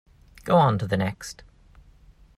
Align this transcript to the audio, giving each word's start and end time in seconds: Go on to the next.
Go 0.45 0.57
on 0.57 0.79
to 0.79 0.87
the 0.87 0.97
next. 0.97 1.43